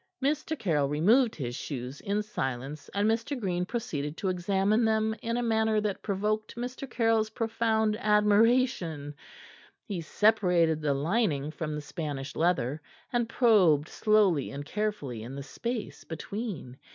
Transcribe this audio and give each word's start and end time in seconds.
Mr. 0.19 0.57
Caryll 0.57 0.89
removed 0.89 1.35
his 1.35 1.55
shoes, 1.55 2.01
in 2.01 2.23
silence, 2.23 2.89
and 2.95 3.07
Mr. 3.07 3.39
Green 3.39 3.65
proceeded 3.67 4.17
to 4.17 4.29
examine 4.29 4.83
them 4.83 5.13
in 5.21 5.37
a 5.37 5.43
manner 5.43 5.79
that 5.79 6.01
provoked 6.01 6.55
Mr. 6.55 6.89
Caryll's 6.89 7.29
profound 7.29 7.95
admiration. 7.99 9.13
He 9.85 10.01
separated 10.01 10.81
the 10.81 10.95
lining 10.95 11.51
from 11.51 11.75
the 11.75 11.81
Spanish 11.81 12.35
leather, 12.35 12.81
and 13.13 13.29
probed 13.29 13.89
slowly 13.89 14.49
and 14.49 14.65
carefully 14.65 15.21
in 15.21 15.35
the 15.35 15.43
space 15.43 16.03
between. 16.03 16.79